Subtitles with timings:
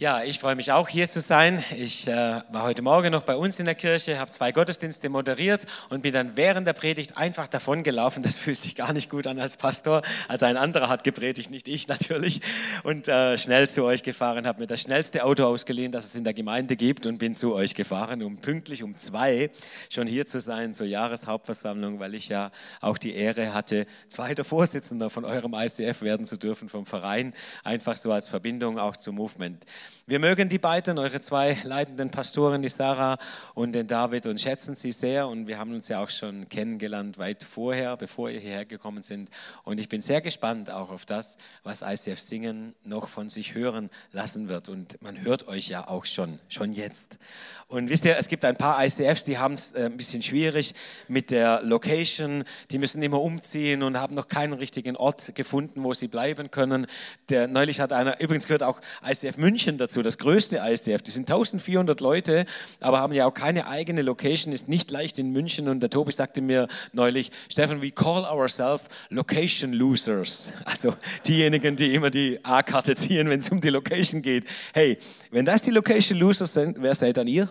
[0.00, 1.60] Ja, ich freue mich auch hier zu sein.
[1.76, 2.12] Ich äh,
[2.52, 6.12] war heute Morgen noch bei uns in der Kirche, habe zwei Gottesdienste moderiert und bin
[6.12, 8.22] dann während der Predigt einfach davon gelaufen.
[8.22, 10.02] Das fühlt sich gar nicht gut an als Pastor.
[10.28, 12.42] Also ein anderer hat gepredigt, nicht ich natürlich.
[12.84, 16.22] Und äh, schnell zu euch gefahren, habe mir das schnellste Auto ausgeliehen, das es in
[16.22, 19.50] der Gemeinde gibt und bin zu euch gefahren, um pünktlich um zwei
[19.90, 25.10] schon hier zu sein zur Jahreshauptversammlung, weil ich ja auch die Ehre hatte, zweiter Vorsitzender
[25.10, 27.34] von eurem ICF werden zu dürfen vom Verein,
[27.64, 29.66] einfach so als Verbindung auch zum Movement.
[30.06, 33.18] Wir mögen die beiden, eure zwei leitenden Pastoren, die Sarah
[33.54, 35.28] und den David, und schätzen sie sehr.
[35.28, 39.30] Und wir haben uns ja auch schon kennengelernt weit vorher, bevor ihr hierher gekommen sind.
[39.64, 43.90] Und ich bin sehr gespannt auch auf das, was ICF Singen noch von sich hören
[44.12, 44.68] lassen wird.
[44.68, 47.18] Und man hört euch ja auch schon, schon jetzt.
[47.66, 50.74] Und wisst ihr, es gibt ein paar ICFs, die haben es äh, ein bisschen schwierig
[51.06, 52.44] mit der Location.
[52.70, 56.86] Die müssen immer umziehen und haben noch keinen richtigen Ort gefunden, wo sie bleiben können.
[57.28, 61.02] Der, neulich hat einer, übrigens gehört auch ICF München dazu, das größte ICF.
[61.02, 62.46] Die sind 1400 Leute,
[62.80, 65.68] aber haben ja auch keine eigene Location, ist nicht leicht in München.
[65.68, 70.52] Und der Tobi sagte mir neulich, Stefan, we call ourselves Location Losers.
[70.64, 70.94] Also
[71.26, 74.44] diejenigen, die immer die A-Karte ziehen, wenn es um die Location geht.
[74.74, 74.98] Hey,
[75.30, 77.48] wenn das die Location Losers sind, wer seid dann ihr?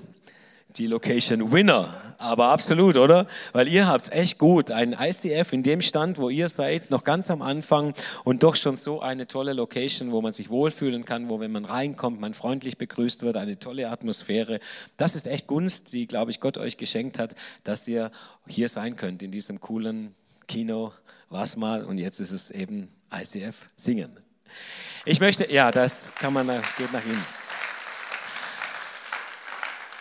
[0.69, 1.89] Die Location Winner.
[2.17, 3.27] Aber absolut, oder?
[3.53, 4.71] Weil ihr habt es echt gut.
[4.71, 7.93] Ein ICF in dem Stand, wo ihr seid, noch ganz am Anfang
[8.23, 11.65] und doch schon so eine tolle Location, wo man sich wohlfühlen kann, wo, wenn man
[11.65, 14.59] reinkommt, man freundlich begrüßt wird, eine tolle Atmosphäre.
[14.97, 18.11] Das ist echt Gunst, die, glaube ich, Gott euch geschenkt hat, dass ihr
[18.47, 20.15] hier sein könnt in diesem coolen
[20.47, 20.91] Kino.
[21.29, 24.17] Was mal und jetzt ist es eben ICF Singen.
[25.05, 27.46] Ich möchte, ja, das kann man, geht nach Ihnen.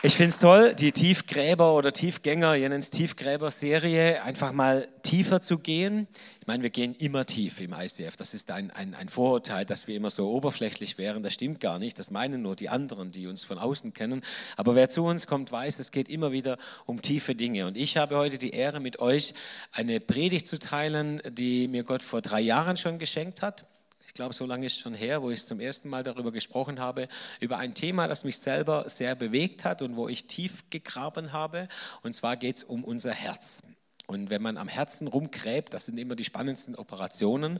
[0.06, 6.06] Ich finde es toll, die Tiefgräber oder Tiefgänger, Jens Tiefgräber-Serie, einfach mal tiefer zu gehen.
[6.40, 8.16] Ich meine, wir gehen immer tief im ICF.
[8.16, 11.24] Das ist ein, ein, ein Vorurteil, dass wir immer so oberflächlich wären.
[11.24, 11.98] Das stimmt gar nicht.
[11.98, 14.22] Das meinen nur die anderen, die uns von außen kennen.
[14.56, 17.66] Aber wer zu uns kommt, weiß, es geht immer wieder um tiefe Dinge.
[17.66, 19.34] Und ich habe heute die Ehre, mit euch
[19.72, 23.66] eine Predigt zu teilen, die mir Gott vor drei Jahren schon geschenkt hat
[24.14, 27.08] glaube, so lange ist schon her, wo ich zum ersten Mal darüber gesprochen habe,
[27.40, 31.68] über ein Thema, das mich selber sehr bewegt hat und wo ich tief gegraben habe.
[32.02, 33.62] Und zwar geht es um unser Herz.
[34.06, 37.58] Und wenn man am Herzen rumgräbt, das sind immer die spannendsten Operationen,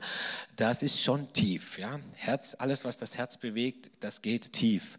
[0.55, 1.77] das ist schon tief.
[1.77, 1.99] Ja?
[2.15, 4.97] Herz, alles, was das Herz bewegt, das geht tief.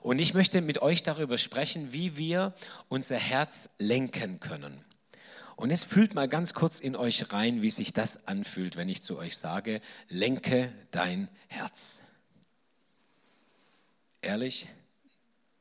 [0.00, 2.52] Und ich möchte mit euch darüber sprechen, wie wir
[2.88, 4.84] unser Herz lenken können.
[5.58, 9.02] Und jetzt fühlt mal ganz kurz in euch rein, wie sich das anfühlt, wenn ich
[9.02, 12.00] zu euch sage, lenke dein Herz.
[14.22, 14.68] Ehrlich,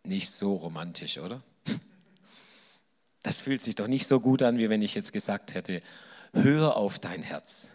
[0.03, 1.41] nicht so romantisch, oder?
[3.23, 5.81] Das fühlt sich doch nicht so gut an, wie wenn ich jetzt gesagt hätte,
[6.31, 7.67] hör auf dein Herz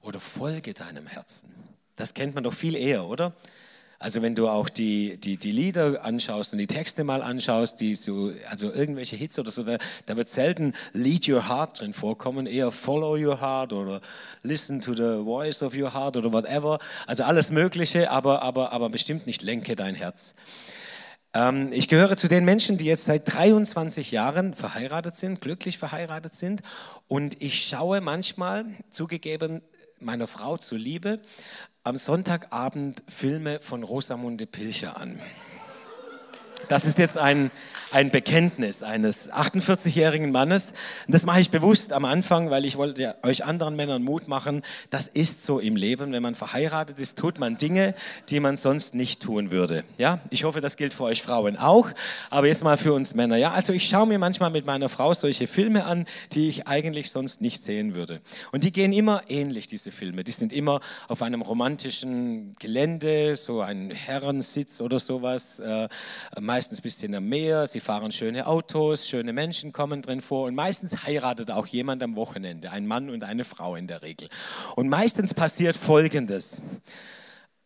[0.00, 1.52] oder folge deinem Herzen.
[1.96, 3.34] Das kennt man doch viel eher, oder?
[4.00, 7.96] Also wenn du auch die, die, die Lieder anschaust und die Texte mal anschaust, die
[7.96, 12.46] so, also irgendwelche Hits oder so, da, da wird selten Lead Your Heart drin vorkommen,
[12.46, 14.00] eher Follow Your Heart oder
[14.42, 16.78] Listen to the Voice of Your Heart oder whatever.
[17.08, 20.34] Also alles Mögliche, aber, aber, aber bestimmt nicht Lenke dein Herz.
[21.34, 26.36] Ähm, ich gehöre zu den Menschen, die jetzt seit 23 Jahren verheiratet sind, glücklich verheiratet
[26.36, 26.62] sind
[27.08, 29.60] und ich schaue manchmal, zugegeben,
[30.00, 31.20] meiner Frau zuliebe,
[31.84, 35.18] am Sonntagabend Filme von Rosamunde Pilcher an.
[36.66, 37.50] Das ist jetzt ein,
[37.92, 40.72] ein Bekenntnis eines 48-jährigen Mannes.
[41.06, 44.62] Und das mache ich bewusst am Anfang, weil ich wollte euch anderen Männern Mut machen.
[44.90, 46.12] Das ist so im Leben.
[46.12, 47.94] Wenn man verheiratet ist, tut man Dinge,
[48.28, 49.84] die man sonst nicht tun würde.
[49.96, 51.90] Ja, ich hoffe, das gilt für euch Frauen auch.
[52.28, 53.36] Aber jetzt mal für uns Männer.
[53.36, 57.10] Ja, also ich schaue mir manchmal mit meiner Frau solche Filme an, die ich eigentlich
[57.10, 58.20] sonst nicht sehen würde.
[58.52, 60.24] Und die gehen immer ähnlich, diese Filme.
[60.24, 65.60] Die sind immer auf einem romantischen Gelände, so ein Herrensitz oder sowas.
[65.60, 65.88] Äh,
[66.48, 70.54] meistens ein bisschen am Meer, sie fahren schöne Autos, schöne Menschen kommen drin vor und
[70.54, 74.30] meistens heiratet auch jemand am Wochenende, ein Mann und eine Frau in der Regel.
[74.74, 76.62] Und meistens passiert Folgendes.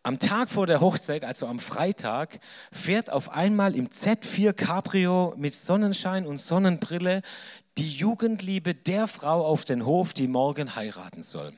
[0.02, 2.40] Am Tag vor der Hochzeit, also am Freitag,
[2.72, 7.22] fährt auf einmal im Z4 Cabrio mit Sonnenschein und Sonnenbrille
[7.78, 11.52] die Jugendliebe der Frau auf den Hof, die morgen heiraten soll.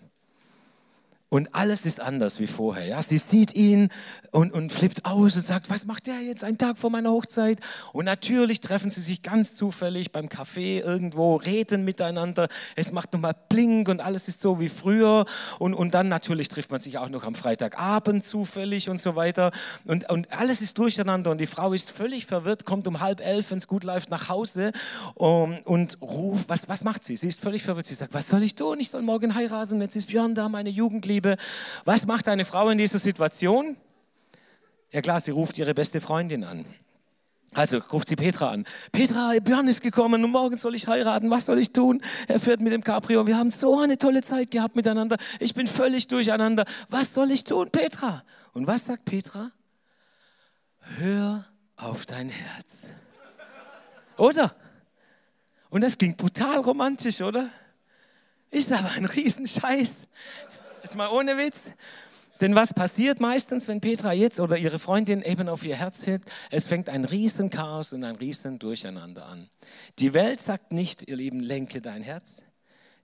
[1.35, 2.87] Und alles ist anders wie vorher.
[2.87, 3.03] Ja?
[3.03, 3.89] Sie sieht ihn
[4.31, 7.59] und, und flippt aus und sagt, was macht der jetzt einen Tag vor meiner Hochzeit?
[7.93, 12.47] Und natürlich treffen sie sich ganz zufällig beim Café irgendwo, reden miteinander.
[12.77, 15.25] Es macht nochmal Blink und alles ist so wie früher.
[15.59, 19.51] Und, und dann natürlich trifft man sich auch noch am Freitagabend zufällig und so weiter.
[19.87, 23.51] Und, und alles ist durcheinander und die Frau ist völlig verwirrt, kommt um halb elf,
[23.51, 24.71] wenn es gut läuft, nach Hause
[25.17, 27.17] um, und ruft, was, was macht sie?
[27.17, 27.87] Sie ist völlig verwirrt.
[27.87, 28.79] Sie sagt, was soll ich tun?
[28.79, 29.81] Ich soll morgen heiraten.
[29.81, 31.24] Jetzt ist Björn da, meine Jugendliebe.
[31.85, 33.77] Was macht eine Frau in dieser Situation?
[34.93, 36.65] Ja klar, sie ruft ihre beste Freundin an.
[37.55, 38.65] Also ruft sie Petra an.
[38.91, 41.31] Petra, Björn ist gekommen und morgen soll ich heiraten.
[41.31, 42.03] Was soll ich tun?
[42.27, 43.27] Er fährt mit dem Cabrio.
[43.27, 45.17] Wir haben so eine tolle Zeit gehabt miteinander.
[45.39, 46.65] Ich bin völlig durcheinander.
[46.89, 48.25] Was soll ich tun, Petra?
[48.53, 49.53] Und was sagt Petra?
[50.99, 51.45] Hör
[51.77, 52.89] auf dein Herz.
[54.17, 54.55] Oder?
[55.71, 57.49] Und das klingt brutal romantisch, oder?
[58.51, 60.07] Ist aber ein Riesenscheiß.
[60.85, 61.71] Jetzt mal ohne Witz.
[62.43, 66.31] Denn was passiert meistens, wenn Petra jetzt oder ihre Freundin eben auf ihr Herz hebt?
[66.51, 69.49] Es fängt ein Riesenchaos und ein Riesendurcheinander an.
[69.99, 72.43] Die Welt sagt nicht, ihr Lieben, lenke dein Herz.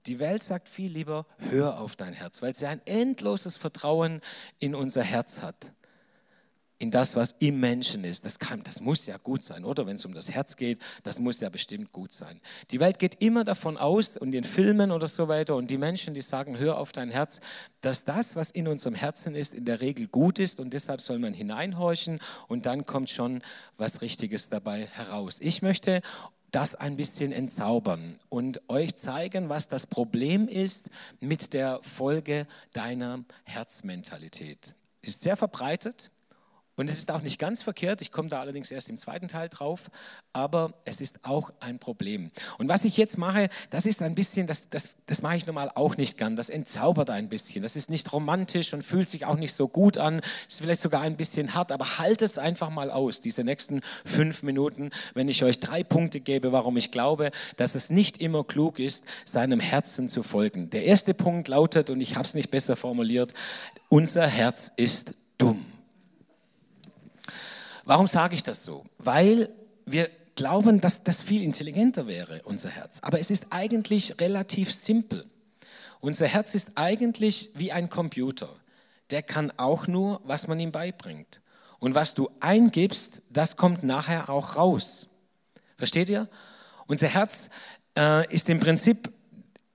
[0.05, 4.21] Die Welt sagt viel lieber, hör auf dein Herz, weil sie ein endloses Vertrauen
[4.59, 5.73] in unser Herz hat
[6.81, 8.25] in das, was im Menschen ist.
[8.25, 9.87] Das, kann, das muss ja gut sein, oder?
[9.87, 12.41] Wenn es um das Herz geht, das muss ja bestimmt gut sein.
[12.71, 16.15] Die Welt geht immer davon aus und in Filmen oder so weiter und die Menschen,
[16.15, 17.41] die sagen, hör auf dein Herz,
[17.82, 21.19] dass das, was in unserem Herzen ist, in der Regel gut ist und deshalb soll
[21.19, 22.19] man hineinhorchen
[22.49, 23.43] und dann kommt schon
[23.76, 25.37] was Richtiges dabei heraus.
[25.41, 26.00] Ich möchte
[26.50, 30.88] das ein bisschen entzaubern und euch zeigen, was das Problem ist
[31.21, 34.75] mit der Folge deiner Herzmentalität.
[35.03, 36.11] Ist sehr verbreitet
[36.81, 39.50] und es ist auch nicht ganz verkehrt, ich komme da allerdings erst im zweiten Teil
[39.50, 39.91] drauf,
[40.32, 42.31] aber es ist auch ein Problem.
[42.56, 45.71] Und was ich jetzt mache, das ist ein bisschen, das, das, das mache ich normal
[45.75, 47.61] auch nicht gern, das entzaubert ein bisschen.
[47.61, 51.03] Das ist nicht romantisch und fühlt sich auch nicht so gut an, ist vielleicht sogar
[51.03, 55.44] ein bisschen hart, aber haltet es einfach mal aus, diese nächsten fünf Minuten, wenn ich
[55.44, 60.09] euch drei Punkte gebe, warum ich glaube, dass es nicht immer klug ist, seinem Herzen
[60.09, 60.71] zu folgen.
[60.71, 63.35] Der erste Punkt lautet, und ich habe es nicht besser formuliert,
[63.91, 65.67] unser Herz ist dumm.
[67.85, 68.85] Warum sage ich das so?
[68.99, 69.50] Weil
[69.87, 73.00] wir glauben, dass das viel intelligenter wäre, unser Herz.
[73.03, 75.27] Aber es ist eigentlich relativ simpel.
[76.00, 78.49] Unser Herz ist eigentlich wie ein Computer.
[79.11, 81.41] Der kann auch nur, was man ihm beibringt.
[81.79, 85.09] Und was du eingibst, das kommt nachher auch raus.
[85.76, 86.29] Versteht ihr?
[86.87, 87.49] Unser Herz
[87.97, 89.12] äh, ist im Prinzip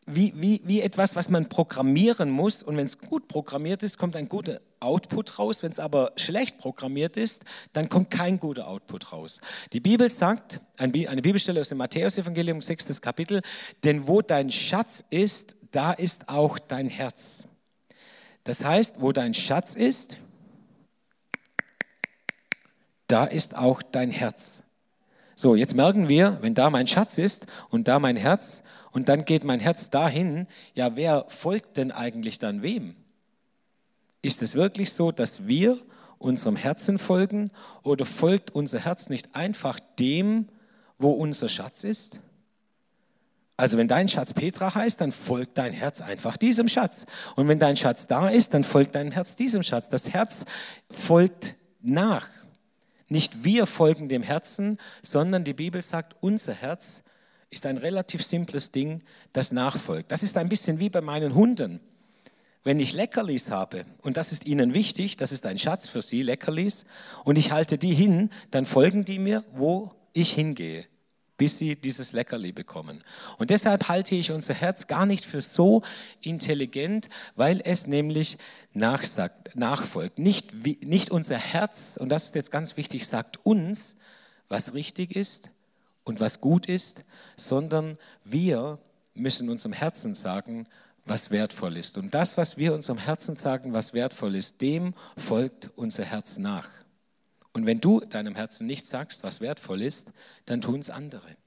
[0.05, 2.63] wie, wie, wie etwas, was man programmieren muss.
[2.63, 5.63] Und wenn es gut programmiert ist, kommt ein guter Output raus.
[5.63, 7.43] Wenn es aber schlecht programmiert ist,
[7.73, 9.41] dann kommt kein guter Output raus.
[9.73, 13.01] Die Bibel sagt, eine Bibelstelle aus dem Matthäus-Evangelium, 6.
[13.01, 13.41] Kapitel,
[13.83, 17.47] denn wo dein Schatz ist, da ist auch dein Herz.
[18.45, 20.17] Das heißt, wo dein Schatz ist,
[23.07, 24.63] da ist auch dein Herz.
[25.35, 29.25] So, jetzt merken wir, wenn da mein Schatz ist und da mein Herz und dann
[29.25, 32.95] geht mein Herz dahin, ja, wer folgt denn eigentlich dann wem?
[34.25, 35.79] Ist es wirklich so, dass wir
[36.17, 37.51] unserem Herzen folgen
[37.83, 40.47] oder folgt unser Herz nicht einfach dem,
[40.97, 42.19] wo unser Schatz ist?
[43.55, 47.05] Also wenn dein Schatz Petra heißt, dann folgt dein Herz einfach diesem Schatz.
[47.35, 49.89] Und wenn dein Schatz da ist, dann folgt dein Herz diesem Schatz.
[49.89, 50.45] Das Herz
[50.89, 52.27] folgt nach.
[53.07, 57.03] Nicht wir folgen dem Herzen, sondern die Bibel sagt, unser Herz
[57.51, 60.11] ist ein relativ simples Ding, das nachfolgt.
[60.11, 61.79] Das ist ein bisschen wie bei meinen Hunden.
[62.65, 66.23] Wenn ich Leckerlis habe, und das ist ihnen wichtig, das ist ein Schatz für sie,
[66.23, 66.85] Leckerlis,
[67.23, 70.87] und ich halte die hin, dann folgen die mir, wo ich hingehe,
[71.37, 73.03] bis sie dieses Leckerli bekommen.
[73.37, 75.83] Und deshalb halte ich unser Herz gar nicht für so
[76.21, 78.39] intelligent, weil es nämlich
[78.73, 80.17] nachsagt, nachfolgt.
[80.17, 83.95] Nicht, nicht unser Herz, und das ist jetzt ganz wichtig, sagt uns,
[84.49, 85.51] was richtig ist,
[86.03, 87.03] und was gut ist,
[87.35, 88.79] sondern wir
[89.13, 90.67] müssen unserem Herzen sagen,
[91.05, 91.97] was wertvoll ist.
[91.97, 96.67] Und das, was wir unserem Herzen sagen, was wertvoll ist, dem folgt unser Herz nach.
[97.53, 100.11] Und wenn du deinem Herzen nicht sagst, was wertvoll ist,
[100.45, 101.37] dann tun es andere.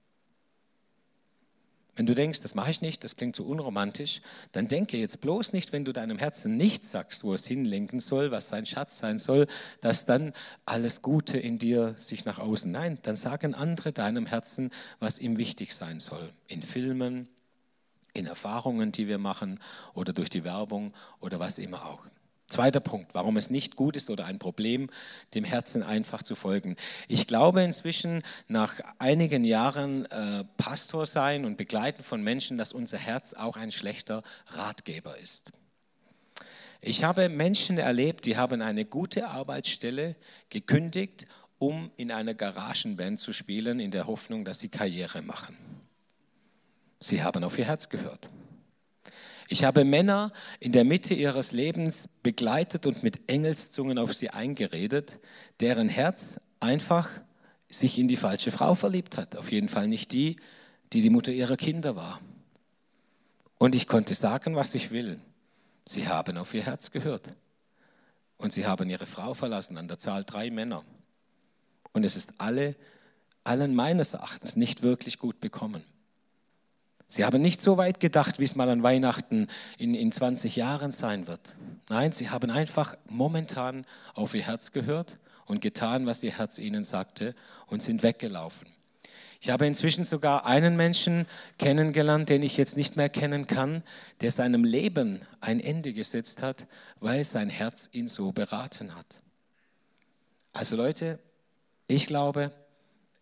[1.98, 4.22] Wenn du denkst, das mache ich nicht, das klingt so unromantisch,
[4.52, 8.30] dann denke jetzt bloß nicht, wenn du deinem Herzen nicht sagst, wo es hinlenken soll,
[8.30, 9.48] was sein Schatz sein soll,
[9.80, 10.32] dass dann
[10.64, 12.70] alles Gute in dir sich nach außen.
[12.70, 16.32] Nein, dann sagen andere deinem Herzen, was ihm wichtig sein soll.
[16.46, 17.28] In Filmen,
[18.14, 19.60] in Erfahrungen, die wir machen
[19.94, 22.04] oder durch die Werbung oder was immer auch.
[22.48, 24.88] Zweiter Punkt, warum es nicht gut ist oder ein Problem,
[25.34, 26.76] dem Herzen einfach zu folgen.
[27.06, 32.96] Ich glaube inzwischen nach einigen Jahren äh, Pastor sein und begleiten von Menschen, dass unser
[32.96, 35.52] Herz auch ein schlechter Ratgeber ist.
[36.80, 40.16] Ich habe Menschen erlebt, die haben eine gute Arbeitsstelle
[40.48, 41.26] gekündigt,
[41.58, 45.56] um in einer Garagenband zu spielen, in der Hoffnung, dass sie Karriere machen.
[47.00, 48.28] Sie haben auf ihr Herz gehört.
[49.48, 55.20] Ich habe Männer in der Mitte ihres Lebens begleitet und mit Engelszungen auf sie eingeredet,
[55.60, 57.08] deren Herz einfach
[57.70, 59.36] sich in die falsche Frau verliebt hat.
[59.36, 60.36] Auf jeden Fall nicht die,
[60.92, 62.20] die die Mutter ihrer Kinder war.
[63.58, 65.18] Und ich konnte sagen, was ich will.
[65.84, 67.34] Sie haben auf ihr Herz gehört.
[68.36, 70.84] Und sie haben ihre Frau verlassen, an der Zahl drei Männer.
[71.92, 72.76] Und es ist alle,
[73.44, 75.82] allen meines Erachtens nicht wirklich gut bekommen.
[77.10, 79.48] Sie haben nicht so weit gedacht, wie es mal an Weihnachten
[79.78, 81.56] in, in 20 Jahren sein wird.
[81.88, 86.84] Nein, sie haben einfach momentan auf ihr Herz gehört und getan, was ihr Herz ihnen
[86.84, 87.34] sagte
[87.66, 88.66] und sind weggelaufen.
[89.40, 91.26] Ich habe inzwischen sogar einen Menschen
[91.58, 93.82] kennengelernt, den ich jetzt nicht mehr kennen kann,
[94.20, 96.66] der seinem Leben ein Ende gesetzt hat,
[97.00, 99.22] weil sein Herz ihn so beraten hat.
[100.52, 101.20] Also Leute,
[101.86, 102.50] ich glaube,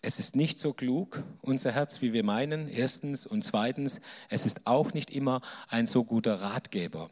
[0.06, 3.26] es ist nicht so klug, unser Herz, wie wir meinen, erstens.
[3.26, 7.10] Und zweitens, es ist auch nicht immer ein so guter Ratgeber,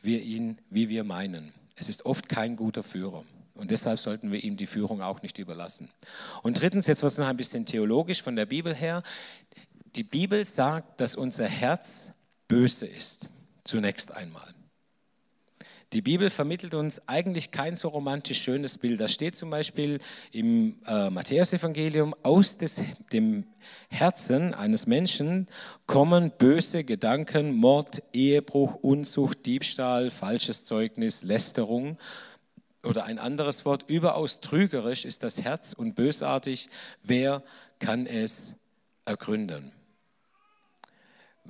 [0.00, 1.52] wie, ihn, wie wir meinen.
[1.76, 3.24] Es ist oft kein guter Führer.
[3.52, 5.90] Und deshalb sollten wir ihm die Führung auch nicht überlassen.
[6.42, 9.02] Und drittens, jetzt es noch ein bisschen theologisch von der Bibel her.
[9.94, 12.10] Die Bibel sagt, dass unser Herz
[12.48, 13.28] böse ist.
[13.64, 14.54] Zunächst einmal.
[15.92, 19.00] Die Bibel vermittelt uns eigentlich kein so romantisch schönes Bild.
[19.00, 19.98] Da steht zum Beispiel
[20.30, 22.80] im äh, Matthäusevangelium, aus des,
[23.12, 23.44] dem
[23.88, 25.48] Herzen eines Menschen
[25.86, 31.98] kommen böse Gedanken, Mord, Ehebruch, Unzucht, Diebstahl, falsches Zeugnis, Lästerung.
[32.84, 36.68] Oder ein anderes Wort, überaus trügerisch ist das Herz und bösartig.
[37.02, 37.42] Wer
[37.80, 38.54] kann es
[39.06, 39.72] ergründen?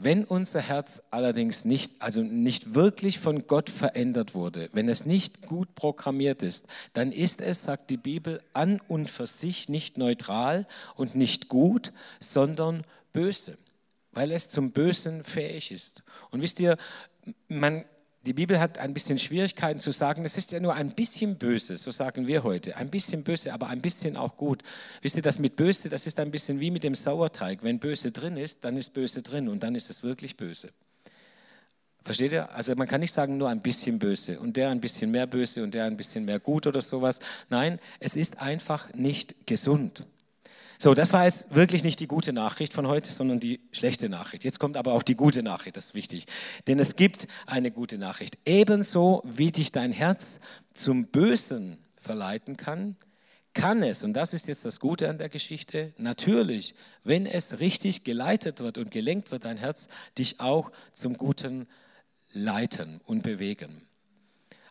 [0.03, 5.43] Wenn unser Herz allerdings nicht, also nicht wirklich von Gott verändert wurde, wenn es nicht
[5.43, 6.65] gut programmiert ist,
[6.95, 10.67] dann ist es, sagt die Bibel, an und für sich nicht neutral
[10.97, 13.59] und nicht gut, sondern böse,
[14.13, 16.03] weil es zum Bösen fähig ist.
[16.31, 16.79] Und wisst ihr,
[17.49, 17.85] man
[18.27, 21.77] die Bibel hat ein bisschen Schwierigkeiten zu sagen, es ist ja nur ein bisschen böse,
[21.79, 22.77] so sagen wir heute.
[22.77, 24.63] Ein bisschen böse, aber ein bisschen auch gut.
[25.01, 27.63] Wisst ihr, das mit böse, das ist ein bisschen wie mit dem Sauerteig.
[27.63, 30.71] Wenn böse drin ist, dann ist böse drin und dann ist es wirklich böse.
[32.05, 32.51] Versteht ihr?
[32.55, 35.63] Also man kann nicht sagen nur ein bisschen böse und der ein bisschen mehr böse
[35.63, 37.21] und der ein bisschen mehr gut oder sowas.
[37.49, 40.05] Nein, es ist einfach nicht gesund.
[40.83, 44.45] So, das war jetzt wirklich nicht die gute Nachricht von heute, sondern die schlechte Nachricht.
[44.45, 46.25] Jetzt kommt aber auch die gute Nachricht, das ist wichtig.
[46.69, 48.39] Denn es gibt eine gute Nachricht.
[48.47, 50.41] Ebenso wie dich dein Herz
[50.73, 52.97] zum Bösen verleiten kann,
[53.53, 58.03] kann es, und das ist jetzt das Gute an der Geschichte, natürlich, wenn es richtig
[58.03, 61.69] geleitet wird und gelenkt wird, dein Herz, dich auch zum Guten
[62.33, 63.83] leiten und bewegen.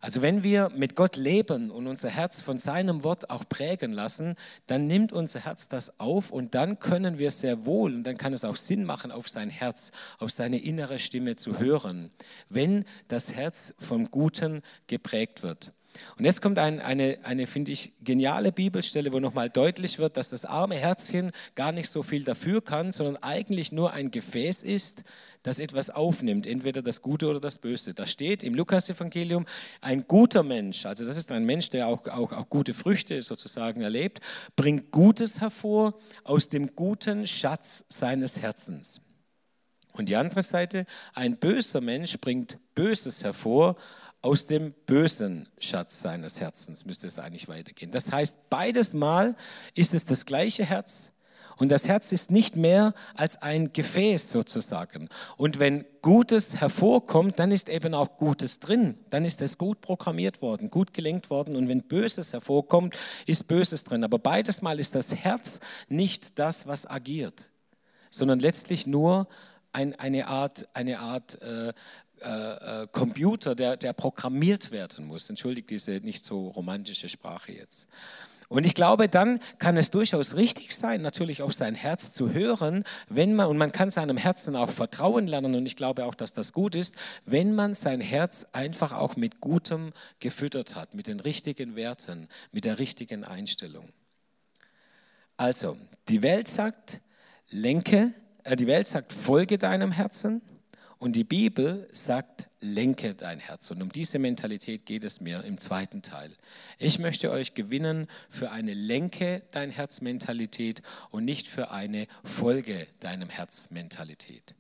[0.02, 4.36] Also wenn wir mit Gott leben und unser Herz von seinem Wort auch prägen lassen,
[4.68, 8.34] dann nimmt unser Herz das auf und dann können wir sehr wohl, und dann kann
[8.34, 12.12] es auch Sinn machen, auf sein Herz, auf seine innere Stimme zu hören,
[12.48, 15.74] wenn das Herz vom Guten geprägt wird.
[16.18, 20.30] Und jetzt kommt ein, eine, eine finde ich, geniale Bibelstelle, wo nochmal deutlich wird, dass
[20.30, 25.04] das arme Herzchen gar nicht so viel dafür kann, sondern eigentlich nur ein Gefäß ist,
[25.44, 27.94] das etwas aufnimmt, entweder das Gute oder das Böse.
[27.94, 29.46] Da steht im Lukas-Evangelium,
[29.82, 33.82] ein guter Mensch, also das ist ein Mensch, der auch, auch, auch gute Früchte sozusagen
[33.82, 34.20] erlebt,
[34.56, 39.02] bringt Gutes hervor aus dem guten Schatz seines Herzens.
[40.00, 43.76] Und die andere Seite, ein böser Mensch bringt Böses hervor
[44.22, 47.92] aus dem bösen Schatz seines Herzens müsste es eigentlich weitergehen.
[47.92, 49.36] Das heißt, beides Mal
[49.76, 51.12] ist es das gleiche Herz
[51.58, 55.10] und das Herz ist nicht mehr als ein Gefäß sozusagen.
[55.36, 58.98] Und wenn Gutes hervorkommt, dann ist eben auch Gutes drin.
[59.10, 61.58] Dann ist es gut programmiert worden, gut gelenkt worden.
[61.58, 64.06] Und wenn Böses hervorkommt, ist Böses drin.
[64.06, 67.50] Aber beides Mal ist das Herz nicht das, was agiert,
[68.10, 69.28] sondern letztlich nur
[69.72, 71.74] ein, eine Art, eine Art äh,
[72.22, 75.30] äh, äh, Computer, der, der programmiert werden muss.
[75.30, 77.88] Entschuldigt diese nicht so romantische Sprache jetzt.
[78.50, 82.84] Und ich glaube, dann kann es durchaus richtig sein, natürlich auf sein Herz zu hören,
[83.08, 86.34] wenn man, und man kann seinem Herzen auch vertrauen lernen, und ich glaube auch, dass
[86.34, 86.96] das gut ist,
[87.26, 92.66] wenn man sein Herz einfach auch mit Gutem gefüttert hat, mit den richtigen Werten, mit
[92.66, 93.94] der richtigen Einstellung.
[95.38, 95.78] Also,
[96.10, 97.02] die Welt sagt,
[97.50, 98.14] lenke,
[98.56, 100.42] die Welt sagt, folge deinem Herzen,
[101.00, 103.72] und die Bibel sagt, lenke dein Herz.
[103.72, 106.36] Und um diese Mentalität geht es mir im zweiten Teil.
[106.78, 112.88] Ich möchte euch gewinnen für eine Lenke dein Herz Mentalität und nicht für eine Folge
[113.00, 114.56] deinem Herz Mentalität.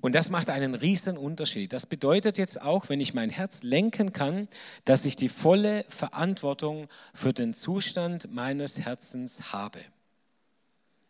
[0.00, 1.72] Und das macht einen riesen Unterschied.
[1.72, 4.48] Das bedeutet jetzt auch, wenn ich mein Herz lenken kann,
[4.84, 9.80] dass ich die volle Verantwortung für den Zustand meines Herzens habe.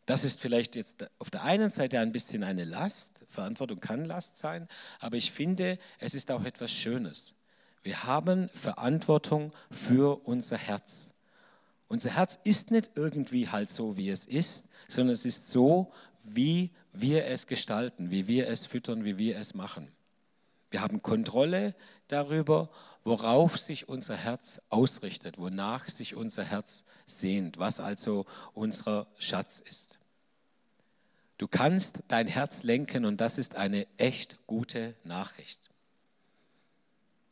[0.07, 3.25] Das ist vielleicht jetzt auf der einen Seite ein bisschen eine Last.
[3.29, 4.69] Verantwortung kann Last sein,
[5.01, 7.35] aber ich finde, es ist auch etwas Schönes.
[7.83, 11.11] Wir haben Verantwortung für unser Herz.
[11.89, 16.71] Unser Herz ist nicht irgendwie halt so, wie es ist, sondern es ist so, wie
[16.93, 19.93] wir es gestalten, wie wir es füttern, wie wir es machen.
[20.71, 21.75] Wir haben Kontrolle
[22.09, 22.71] darüber,
[23.07, 30.01] worauf sich unser Herz ausrichtet, wonach sich unser Herz sehnt, was also unser Schatz ist.
[31.39, 35.71] Du kannst dein Herz lenken und das ist eine echt gute Nachricht.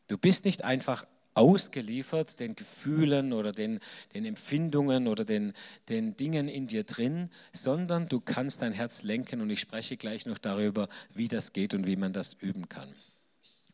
[0.06, 3.80] Du bist nicht einfach ausgeliefert den Gefühlen oder den,
[4.14, 5.54] den Empfindungen oder den,
[5.88, 10.24] den Dingen in dir drin, sondern du kannst dein Herz lenken und ich spreche gleich
[10.24, 12.94] noch darüber, wie das geht und wie man das üben kann.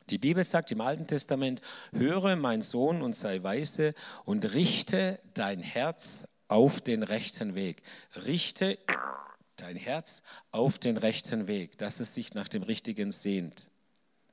[0.08, 1.60] Die Bibel sagt im Alten Testament,
[1.92, 7.82] höre mein Sohn und sei weise und richte dein Herz auf den rechten Weg.
[8.24, 8.78] Richte
[9.56, 13.66] dein Herz auf den rechten Weg, dass es sich nach dem Richtigen sehnt.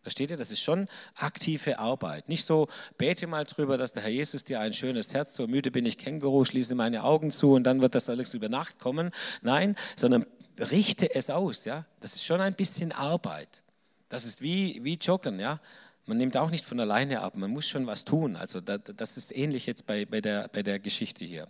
[0.01, 0.37] Versteht ihr?
[0.37, 2.29] Das ist schon aktive Arbeit.
[2.29, 5.69] Nicht so, bete mal drüber, dass der Herr Jesus dir ein schönes Herz, so müde
[5.69, 9.11] bin ich Känguru, schließe meine Augen zu und dann wird das alles über Nacht kommen.
[9.41, 10.25] Nein, sondern
[10.57, 11.65] richte es aus.
[11.65, 11.85] Ja?
[11.99, 13.63] Das ist schon ein bisschen Arbeit.
[14.09, 15.39] Das ist wie, wie Joggen.
[15.39, 15.59] Ja?
[16.05, 18.35] Man nimmt auch nicht von alleine ab, man muss schon was tun.
[18.35, 21.47] Also das ist ähnlich jetzt bei, bei, der, bei der Geschichte hier.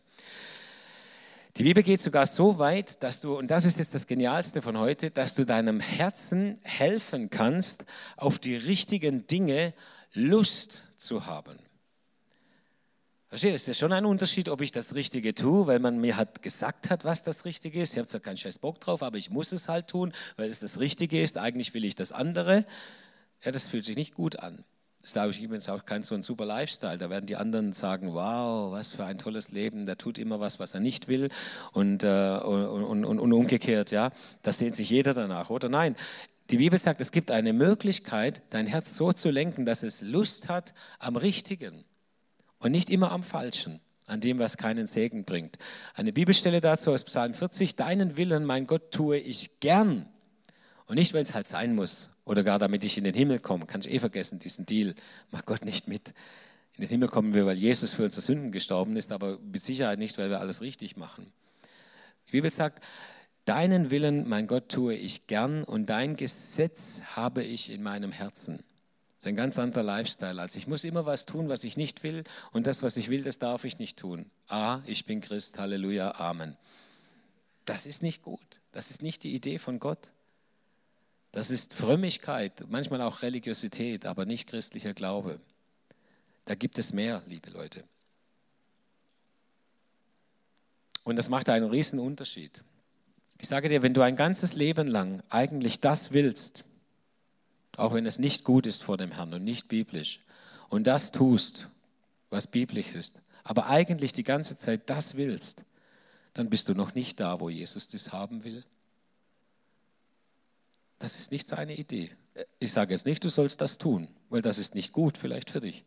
[1.57, 4.77] Die Bibel geht sogar so weit, dass du, und das ist jetzt das Genialste von
[4.77, 7.85] heute, dass du deinem Herzen helfen kannst,
[8.15, 9.73] auf die richtigen Dinge
[10.13, 11.57] Lust zu haben.
[13.29, 16.41] Versteht, es ist schon ein Unterschied, ob ich das Richtige tue, weil man mir hat
[16.41, 17.91] gesagt hat, was das Richtige ist.
[17.93, 20.61] Ich habe zwar keinen scheiß Bock drauf, aber ich muss es halt tun, weil es
[20.61, 21.37] das Richtige ist.
[21.37, 22.65] Eigentlich will ich das andere.
[23.43, 24.63] Ja, das fühlt sich nicht gut an
[25.09, 26.97] sage ich übrigens auch kein so ein super Lifestyle.
[26.97, 30.59] Da werden die anderen sagen, wow, was für ein tolles Leben, der tut immer was,
[30.59, 31.29] was er nicht will
[31.71, 34.11] und, äh, und, und, und umgekehrt, ja.
[34.41, 35.69] Das sehnt sich jeder danach, oder?
[35.69, 35.95] Nein,
[36.49, 40.49] die Bibel sagt, es gibt eine Möglichkeit, dein Herz so zu lenken, dass es Lust
[40.49, 41.85] hat am Richtigen
[42.67, 45.57] und nicht immer am Falschen, an dem, was keinen Segen bringt.
[45.93, 50.05] Eine Bibelstelle dazu aus Psalm 40, deinen Willen, mein Gott, tue ich gern
[50.85, 53.67] und nicht, weil es halt sein muss oder gar damit ich in den Himmel komme.
[53.67, 54.95] Kann ich eh vergessen, diesen Deal.
[55.31, 56.13] Mach Gott nicht mit.
[56.75, 59.97] In den Himmel kommen wir, weil Jesus für unsere Sünden gestorben ist, aber mit Sicherheit
[59.97, 61.31] nicht, weil wir alles richtig machen.
[62.27, 62.83] Die Bibel sagt,
[63.45, 68.59] deinen Willen, mein Gott, tue ich gern und dein Gesetz habe ich in meinem Herzen.
[69.17, 70.39] Das ist ein ganz anderer Lifestyle.
[70.39, 73.23] Also ich muss immer was tun, was ich nicht will und das, was ich will,
[73.23, 74.29] das darf ich nicht tun.
[74.47, 76.55] Ah, ich bin Christ, Halleluja, Amen.
[77.65, 78.59] Das ist nicht gut.
[78.71, 80.11] Das ist nicht die Idee von Gott.
[81.31, 85.39] Das ist Frömmigkeit, manchmal auch Religiosität, aber nicht christlicher Glaube.
[86.45, 87.83] Da gibt es mehr, liebe Leute.
[91.03, 92.63] Und das macht einen riesen Unterschied.
[93.39, 96.63] Ich sage dir, wenn du ein ganzes Leben lang eigentlich das willst,
[97.77, 100.19] auch wenn es nicht gut ist vor dem Herrn und nicht biblisch,
[100.69, 101.69] und das tust,
[102.29, 105.63] was biblisch ist, aber eigentlich die ganze Zeit das willst,
[106.33, 108.65] dann bist du noch nicht da, wo Jesus das haben will.
[110.99, 112.11] Das ist nicht seine Idee.
[112.59, 115.61] Ich sage jetzt nicht, du sollst das tun, weil das ist nicht gut vielleicht für
[115.61, 115.85] dich.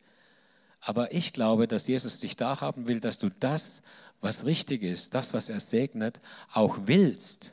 [0.80, 3.82] Aber ich glaube, dass Jesus dich da haben will, dass du das,
[4.20, 6.20] was richtig ist, das, was er segnet,
[6.52, 7.52] auch willst.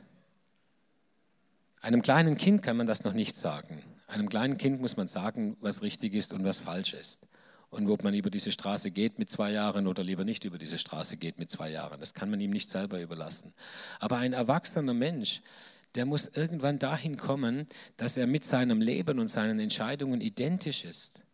[1.80, 3.82] Einem kleinen Kind kann man das noch nicht sagen.
[4.08, 7.28] Einem kleinen Kind muss man sagen, was richtig ist und was falsch ist.
[7.68, 10.78] Und ob man über diese Straße geht mit zwei Jahren oder lieber nicht über diese
[10.78, 12.00] Straße geht mit zwei Jahren.
[12.00, 13.52] Das kann man ihm nicht selber überlassen.
[14.00, 15.42] Aber ein erwachsener Mensch,
[15.94, 17.66] der muss irgendwann dahin kommen,
[17.98, 21.24] dass er mit seinem Leben und seinen Entscheidungen identisch ist.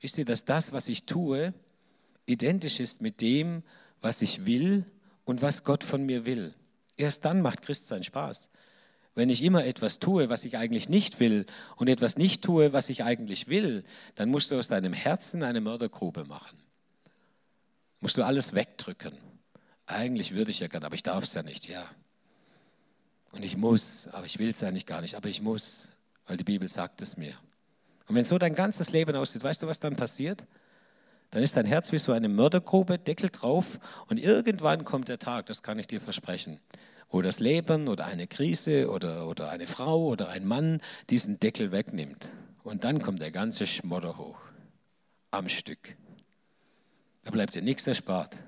[0.00, 1.54] Wisst ihr, dass das, was ich tue,
[2.26, 3.62] identisch ist mit dem,
[4.00, 4.84] was ich will
[5.24, 6.54] und was Gott von mir will.
[6.96, 8.50] Erst dann macht Christsein Spaß.
[9.16, 12.90] Wenn ich immer etwas tue, was ich eigentlich nicht will und etwas nicht tue, was
[12.90, 13.82] ich eigentlich will,
[14.14, 16.58] dann musst du aus deinem Herzen eine Mördergrube machen.
[18.00, 19.16] Musst du alles wegdrücken.
[19.86, 21.82] Eigentlich würde ich ja gerne, aber ich darf es ja nicht, ja.
[23.32, 25.88] Und ich muss, aber ich will es eigentlich gar nicht, aber ich muss,
[26.26, 27.34] weil die Bibel sagt es mir.
[28.08, 30.44] Und wenn so dein ganzes Leben aussieht, weißt du, was dann passiert?
[31.30, 35.46] Dann ist dein Herz wie so eine Mördergrube, Deckel drauf und irgendwann kommt der Tag,
[35.46, 36.60] das kann ich dir versprechen,
[37.10, 41.72] wo das Leben oder eine Krise oder, oder eine Frau oder ein Mann diesen Deckel
[41.72, 42.28] wegnimmt.
[42.62, 44.38] Und dann kommt der ganze Schmodder hoch,
[45.30, 45.96] am Stück.
[47.22, 48.38] Da bleibt dir nichts erspart.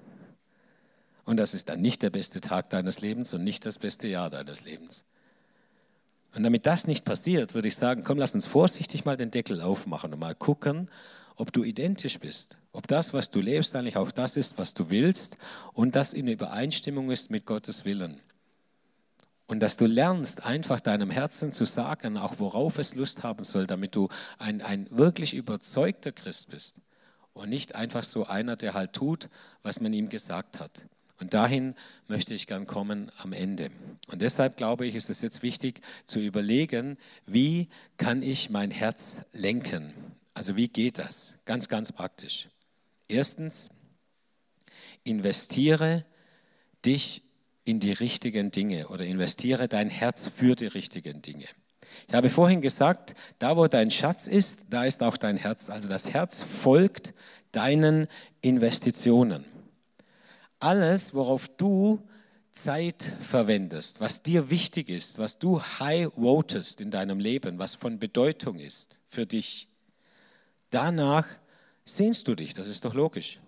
[1.25, 4.31] Und das ist dann nicht der beste Tag deines Lebens und nicht das beste Jahr
[4.31, 5.05] deines Lebens.
[6.35, 9.61] Und damit das nicht passiert, würde ich sagen, komm, lass uns vorsichtig mal den Deckel
[9.61, 10.91] aufmachen und mal gucken,
[11.37, 12.59] ob du identisch bist.
[12.73, 15.39] Ob das, was du lebst, eigentlich auch das ist, was du willst
[15.73, 18.21] und das in Übereinstimmung ist mit Gottes Willen.
[19.49, 23.67] Und dass du lernst, einfach deinem Herzen zu sagen, auch worauf es Lust haben soll,
[23.67, 24.09] damit du
[24.39, 26.77] ein, ein wirklich überzeugter Christ bist
[27.33, 29.31] und nicht einfach so einer, der halt tut,
[29.63, 30.87] was man ihm gesagt hat.
[31.19, 31.75] Und dahin
[32.09, 33.71] möchte ich gern kommen am Ende.
[34.09, 39.23] Und deshalb glaube ich, ist es jetzt wichtig zu überlegen, wie kann ich mein Herz
[39.33, 39.95] lenken?
[40.35, 41.35] Also wie geht das?
[41.47, 42.49] Ganz, ganz praktisch.
[43.09, 43.71] Erstens,
[45.05, 46.05] investiere
[46.85, 47.23] dich
[47.69, 51.45] in die richtigen Dinge oder investiere dein Herz für die richtigen Dinge.
[52.07, 55.69] Ich habe vorhin gesagt, da wo dein Schatz ist, da ist auch dein Herz.
[55.69, 57.13] Also das Herz folgt
[57.53, 58.07] deinen
[58.41, 59.45] Investitionen.
[60.61, 62.01] Alles, worauf du
[62.53, 67.99] Zeit verwendest, was dir wichtig ist, was du high votest in deinem Leben, was von
[67.99, 69.69] Bedeutung ist für dich,
[70.71, 71.27] danach
[71.85, 72.55] sehnst du dich.
[72.55, 73.41] Das ist doch logisch.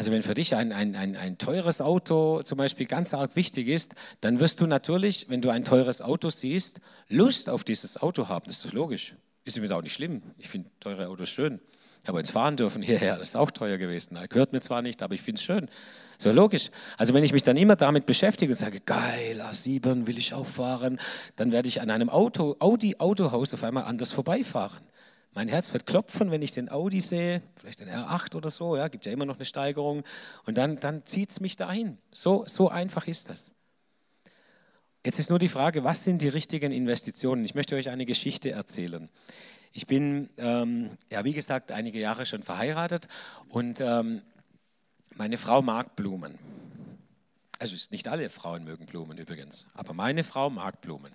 [0.00, 3.68] Also wenn für dich ein, ein, ein, ein teures Auto zum Beispiel ganz arg wichtig
[3.68, 8.30] ist, dann wirst du natürlich, wenn du ein teures Auto siehst, Lust auf dieses Auto
[8.30, 8.46] haben.
[8.46, 9.14] Das ist logisch.
[9.44, 10.22] Ist übrigens auch nicht schlimm.
[10.38, 11.60] Ich finde teure Autos schön.
[12.02, 14.18] Ich habe jetzt fahren dürfen hierher, das ist auch teuer gewesen.
[14.30, 15.68] Gehört mir zwar nicht, aber ich finde es schön.
[16.16, 16.70] So logisch.
[16.96, 20.46] Also wenn ich mich dann immer damit beschäftige und sage, geil, A7 will ich auch
[20.46, 20.98] fahren,
[21.36, 24.80] dann werde ich an einem Auto, Audi Autohaus auf einmal anders vorbeifahren.
[25.32, 28.88] Mein Herz wird klopfen, wenn ich den Audi sehe, vielleicht den R8 oder so, ja,
[28.88, 30.02] gibt ja immer noch eine Steigerung.
[30.44, 31.98] Und dann, dann zieht es mich dahin.
[32.10, 33.54] So, so einfach ist das.
[35.04, 37.44] Jetzt ist nur die Frage, was sind die richtigen Investitionen?
[37.44, 39.08] Ich möchte euch eine Geschichte erzählen.
[39.72, 43.06] Ich bin, ähm, ja, wie gesagt, einige Jahre schon verheiratet
[43.48, 44.22] und ähm,
[45.14, 46.38] meine Frau mag Blumen.
[47.60, 51.12] Also nicht alle Frauen mögen Blumen übrigens, aber meine Frau mag Blumen.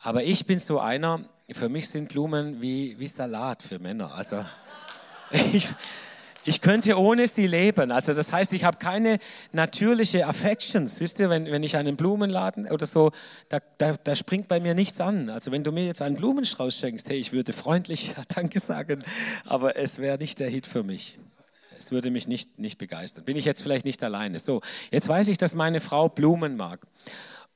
[0.00, 4.14] Aber ich bin so einer, für mich sind Blumen wie, wie Salat für Männer.
[4.14, 4.44] Also
[5.30, 5.68] ich,
[6.44, 7.90] ich könnte ohne sie leben.
[7.90, 9.18] Also das heißt, ich habe keine
[9.52, 11.00] natürliche Affections.
[11.00, 13.10] Wisst ihr, wenn, wenn ich einen Blumenladen oder so,
[13.48, 15.30] da, da, da springt bei mir nichts an.
[15.30, 19.04] Also wenn du mir jetzt einen Blumenstrauß schenkst, hey, ich würde freundlich Danke sagen,
[19.44, 21.18] aber es wäre nicht der Hit für mich.
[21.76, 23.24] Es würde mich nicht, nicht begeistern.
[23.24, 24.38] Bin ich jetzt vielleicht nicht alleine.
[24.38, 26.86] So, jetzt weiß ich, dass meine Frau Blumen mag.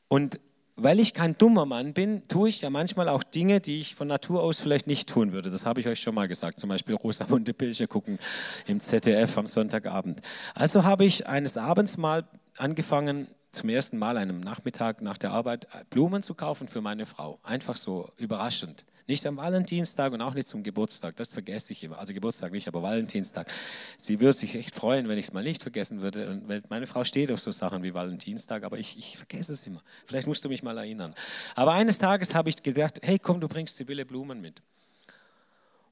[0.08, 0.38] Und
[0.76, 4.08] weil ich kein dummer Mann bin, tue ich ja manchmal auch Dinge, die ich von
[4.08, 5.50] Natur aus vielleicht nicht tun würde.
[5.50, 6.58] Das habe ich euch schon mal gesagt.
[6.58, 8.18] Zum Beispiel Rosamunde Pilcher gucken
[8.66, 10.20] im ZDF am Sonntagabend.
[10.54, 12.24] Also habe ich eines Abends mal
[12.56, 17.38] angefangen, zum ersten Mal einem Nachmittag nach der Arbeit Blumen zu kaufen für meine Frau.
[17.42, 18.86] Einfach so überraschend.
[19.06, 21.16] Nicht am Valentinstag und auch nicht zum Geburtstag.
[21.16, 21.98] Das vergesse ich immer.
[21.98, 23.50] Also Geburtstag nicht, aber Valentinstag.
[23.98, 26.30] Sie würde sich echt freuen, wenn ich es mal nicht vergessen würde.
[26.30, 29.82] Und meine Frau steht auf so Sachen wie Valentinstag, aber ich, ich vergesse es immer.
[30.06, 31.14] Vielleicht musst du mich mal erinnern.
[31.54, 34.62] Aber eines Tages habe ich gedacht, hey komm, du bringst Sibylle Blumen mit.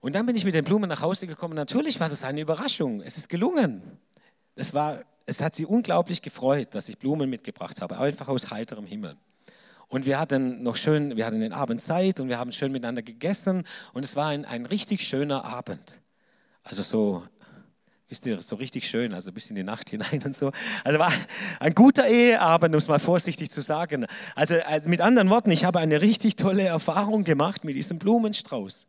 [0.00, 1.54] Und dann bin ich mit den Blumen nach Hause gekommen.
[1.54, 3.02] Natürlich war das eine Überraschung.
[3.02, 3.98] Es ist gelungen.
[4.54, 8.86] Es, war, es hat sie unglaublich gefreut, dass ich Blumen mitgebracht habe, einfach aus heiterem
[8.86, 9.16] Himmel.
[9.90, 13.02] Und wir hatten noch schön, wir hatten den Abend Zeit und wir haben schön miteinander
[13.02, 16.00] gegessen und es war ein, ein richtig schöner Abend.
[16.62, 17.24] Also so,
[18.08, 20.52] wisst ihr, so richtig schön, also bis in die Nacht hinein und so.
[20.84, 21.12] Also war
[21.58, 24.06] ein guter Eheabend, um es mal vorsichtig zu sagen.
[24.36, 28.86] Also, also mit anderen Worten, ich habe eine richtig tolle Erfahrung gemacht mit diesem Blumenstrauß.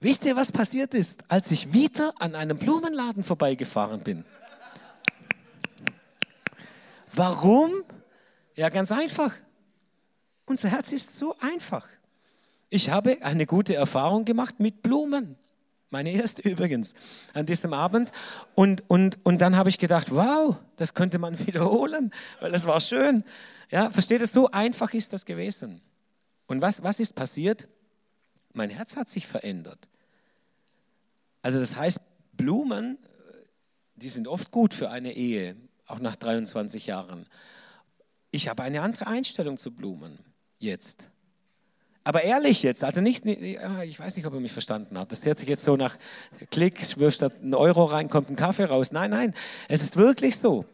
[0.00, 4.26] Wisst ihr, was passiert ist, als ich wieder an einem Blumenladen vorbeigefahren bin?
[7.14, 7.72] Warum?
[8.54, 9.32] Ja, ganz einfach.
[10.46, 11.86] Unser Herz ist so einfach.
[12.70, 15.36] Ich habe eine gute Erfahrung gemacht mit Blumen.
[15.90, 16.94] Meine erste übrigens
[17.34, 18.12] an diesem Abend.
[18.54, 22.80] Und, und, und dann habe ich gedacht, wow, das könnte man wiederholen, weil es war
[22.80, 23.24] schön.
[23.70, 24.32] Ja, versteht es?
[24.32, 25.82] So einfach ist das gewesen.
[26.46, 27.68] Und was, was ist passiert?
[28.52, 29.88] Mein Herz hat sich verändert.
[31.42, 32.00] Also das heißt,
[32.32, 32.98] Blumen,
[33.96, 35.56] die sind oft gut für eine Ehe,
[35.86, 37.26] auch nach 23 Jahren.
[38.30, 40.18] Ich habe eine andere Einstellung zu Blumen
[40.58, 41.10] jetzt.
[42.04, 45.10] Aber ehrlich jetzt, also nicht, ich weiß nicht, ob ihr mich verstanden habt.
[45.10, 45.96] Das hört sich jetzt so nach
[46.52, 48.92] Klick, wirfst da einen Euro rein, kommt ein Kaffee raus.
[48.92, 49.34] Nein, nein,
[49.68, 50.66] es ist wirklich so.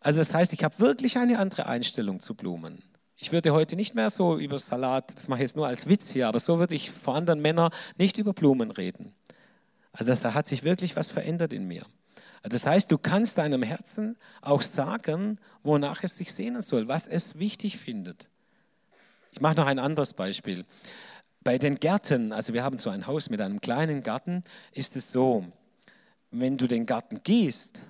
[0.00, 2.82] Also das heißt, ich habe wirklich eine andere Einstellung zu Blumen.
[3.16, 6.08] Ich würde heute nicht mehr so über Salat, das mache ich jetzt nur als Witz
[6.08, 9.12] hier, aber so würde ich vor anderen Männern nicht über Blumen reden.
[9.92, 11.84] Also das, da hat sich wirklich was verändert in mir.
[12.42, 17.06] Also das heißt, du kannst deinem Herzen auch sagen, wonach es sich sehnen soll, was
[17.06, 18.30] es wichtig findet.
[19.32, 20.64] Ich mache noch ein anderes Beispiel.
[21.42, 25.12] Bei den Gärten, also wir haben so ein Haus mit einem kleinen Garten, ist es
[25.12, 25.46] so,
[26.30, 27.80] wenn du den Garten gießt,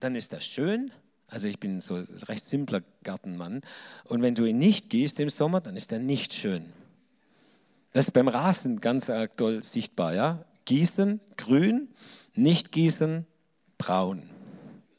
[0.00, 0.90] dann ist das schön.
[1.26, 3.62] Also ich bin so ein recht simpler Gartenmann.
[4.04, 6.72] Und wenn du ihn nicht gießt im Sommer, dann ist er nicht schön.
[7.92, 10.14] Das ist beim Rasen ganz toll sichtbar.
[10.14, 10.44] Ja?
[10.64, 11.88] Gießen, grün,
[12.34, 13.26] nicht gießen,
[13.78, 14.22] braun.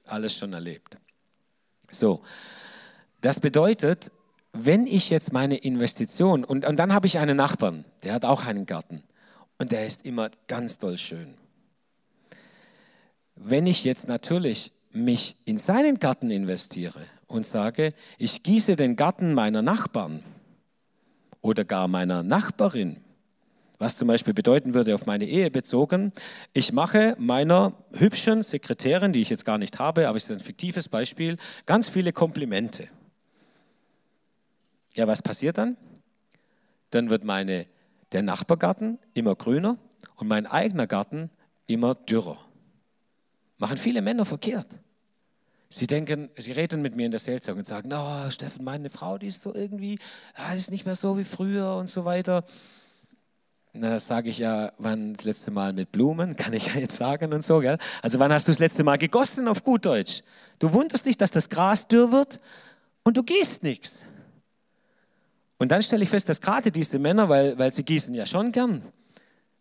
[0.06, 0.98] Alles schon erlebt.
[1.90, 2.22] So,
[3.22, 4.12] das bedeutet,
[4.54, 8.46] wenn ich jetzt meine Investition, und, und dann habe ich einen Nachbarn, der hat auch
[8.46, 9.04] einen Garten
[9.58, 11.36] und der ist immer ganz doll schön.
[13.36, 19.34] Wenn ich jetzt natürlich mich in seinen Garten investiere und sage, ich gieße den Garten
[19.34, 20.24] meiner Nachbarn
[21.42, 22.98] oder gar meiner Nachbarin,
[23.80, 26.12] was zum Beispiel bedeuten würde auf meine Ehe bezogen,
[26.54, 30.40] ich mache meiner hübschen Sekretärin, die ich jetzt gar nicht habe, aber es ist ein
[30.40, 32.90] fiktives Beispiel, ganz viele Komplimente.
[34.96, 35.78] Ja, was passiert dann?
[36.90, 37.68] Dann wird meine,
[38.12, 39.78] der Nachbargarten immer grüner
[40.18, 41.30] und mein eigener Garten
[41.68, 42.38] immer dürrer.
[43.58, 44.68] Machen viele Männer verkehrt.
[45.70, 49.18] Sie denken, sie reden mit mir in der Seelsorge und sagen, oh, Steffen, meine Frau,
[49.18, 50.00] die ist so irgendwie,
[50.36, 52.44] ah, ist nicht mehr so wie früher und so weiter.
[53.72, 56.98] Na, das sage ich ja, wann das letzte Mal mit Blumen, kann ich ja jetzt
[56.98, 57.78] sagen und so, gell?
[58.02, 60.24] Also wann hast du das letzte Mal gegossen auf gut Deutsch?
[60.60, 62.42] Du wunderst dich, dass das Gras dürr wird
[63.04, 64.04] und du gießt nichts.
[65.62, 68.52] Und dann stelle ich fest, dass gerade diese Männer, weil, weil sie gießen ja schon
[68.52, 68.82] gern,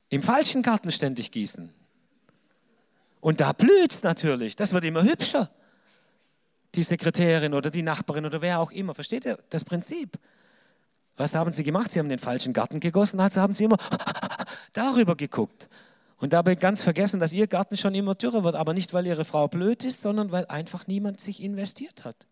[0.08, 1.74] im falschen Garten ständig gießen.
[3.20, 5.50] Und da blüht es natürlich, das wird immer hübscher.
[6.74, 10.18] Die Sekretärin oder die Nachbarin oder wer auch immer, versteht ihr das Prinzip?
[11.18, 11.92] Was haben sie gemacht?
[11.92, 13.76] Sie haben den falschen Garten gegossen, also haben sie immer
[14.72, 15.68] darüber geguckt.
[16.16, 19.26] Und dabei ganz vergessen, dass ihr Garten schon immer dürrer wird, aber nicht, weil ihre
[19.26, 22.26] Frau blöd ist, sondern weil einfach niemand sich investiert hat.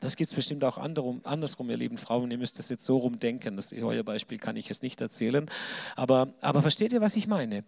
[0.00, 2.30] Das gibt es bestimmt auch andersrum, ihr lieben Frauen.
[2.30, 3.56] Ihr müsst das jetzt so rumdenken.
[3.56, 5.50] Das euer Beispiel kann ich jetzt nicht erzählen.
[5.96, 7.64] Aber, aber versteht ihr, was ich meine?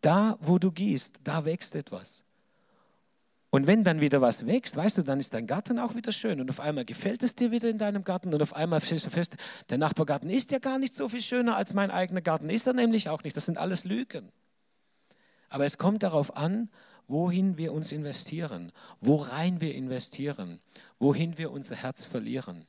[0.00, 2.24] Da, wo du gehst, da wächst etwas.
[3.50, 6.40] Und wenn dann wieder was wächst, weißt du, dann ist dein Garten auch wieder schön
[6.40, 9.10] und auf einmal gefällt es dir wieder in deinem Garten und auf einmal stellst du
[9.10, 9.36] fest,
[9.70, 12.50] der Nachbargarten ist ja gar nicht so viel schöner als mein eigener Garten.
[12.50, 13.36] Ist er nämlich auch nicht.
[13.36, 14.30] Das sind alles Lügen.
[15.48, 16.68] Aber es kommt darauf an,
[17.08, 20.60] wohin wir uns investieren, worein wir investieren,
[20.98, 22.64] wohin wir unser Herz verlieren.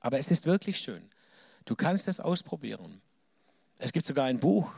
[0.00, 1.08] Aber es ist wirklich schön.
[1.64, 3.00] Du kannst es ausprobieren.
[3.78, 4.72] Es gibt sogar ein Buch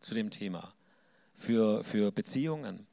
[0.00, 0.74] zu dem Thema
[1.34, 2.86] für, für Beziehungen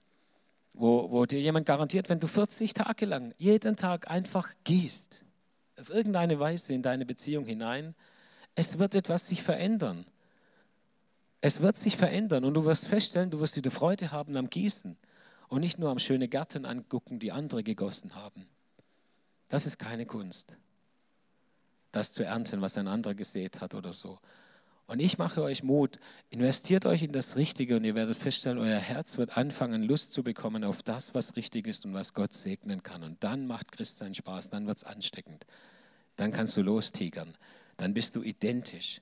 [0.74, 5.24] wo, wo dir jemand garantiert, wenn du 40 Tage lang jeden Tag einfach gehst,
[5.80, 7.96] auf irgendeine Weise in deine Beziehung hinein,
[8.56, 10.06] es wird etwas sich verändern.
[11.46, 14.96] Es wird sich verändern und du wirst feststellen, du wirst wieder Freude haben am Gießen
[15.50, 18.48] und nicht nur am schöne Gärten angucken, die andere gegossen haben.
[19.50, 20.56] Das ist keine Kunst,
[21.92, 24.20] das zu ernten, was ein anderer gesät hat oder so.
[24.88, 28.80] Und ich mache euch Mut, investiert euch in das Richtige und ihr werdet feststellen, euer
[28.80, 32.84] Herz wird anfangen, Lust zu bekommen auf das, was richtig ist und was Gott segnen
[32.84, 33.04] kann.
[33.04, 35.46] Und dann macht Christ seinen Spaß, dann wird es ansteckend.
[36.16, 37.36] Dann kannst du lostigern.
[37.76, 39.02] Dann bist du identisch.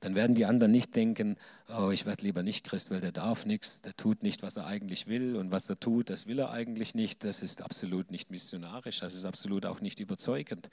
[0.00, 1.36] Dann werden die anderen nicht denken,
[1.68, 4.66] oh, ich werde lieber nicht Christ, weil der darf nichts, der tut nicht, was er
[4.66, 7.22] eigentlich will und was er tut, das will er eigentlich nicht.
[7.24, 10.70] Das ist absolut nicht missionarisch, das ist absolut auch nicht überzeugend.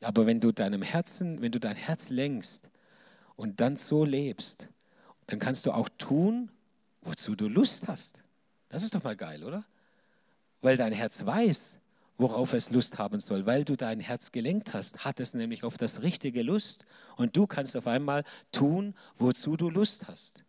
[0.00, 2.70] Aber wenn du deinem Herzen, wenn du dein Herz lenkst,
[3.36, 4.68] und dann so lebst,
[5.26, 6.50] dann kannst du auch tun,
[7.02, 8.22] wozu du Lust hast.
[8.68, 9.64] Das ist doch mal geil, oder?
[10.60, 11.78] Weil dein Herz weiß,
[12.16, 13.46] worauf es Lust haben soll.
[13.46, 16.86] Weil du dein Herz gelenkt hast, hat es nämlich auf das richtige Lust.
[17.16, 20.44] Und du kannst auf einmal tun, wozu du Lust hast.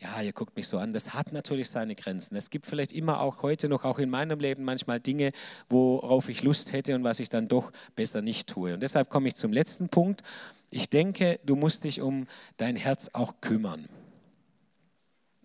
[0.00, 2.36] Ja, ihr guckt mich so an, das hat natürlich seine Grenzen.
[2.36, 5.32] Es gibt vielleicht immer auch heute noch, auch in meinem Leben manchmal Dinge,
[5.68, 8.74] worauf ich Lust hätte und was ich dann doch besser nicht tue.
[8.74, 10.22] Und deshalb komme ich zum letzten Punkt.
[10.70, 13.88] Ich denke, du musst dich um dein Herz auch kümmern.